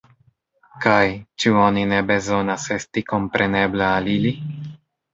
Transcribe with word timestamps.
Kaj, 0.85 1.03
ĉu 1.43 1.53
oni 1.65 1.85
ne 1.93 2.01
bezonas 2.09 2.67
esti 2.79 3.07
komprenebla 3.15 3.95
al 4.01 4.15
ili? 4.19 4.37